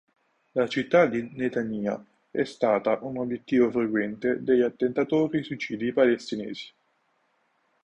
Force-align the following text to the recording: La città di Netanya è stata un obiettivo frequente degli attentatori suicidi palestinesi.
La 0.53 0.67
città 0.67 1.05
di 1.05 1.29
Netanya 1.35 2.03
è 2.31 2.43
stata 2.43 2.97
un 3.03 3.19
obiettivo 3.19 3.69
frequente 3.69 4.41
degli 4.43 4.61
attentatori 4.61 5.43
suicidi 5.43 5.93
palestinesi. 5.93 6.73